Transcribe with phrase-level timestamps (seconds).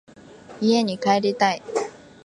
[0.61, 1.61] 家に帰りたい。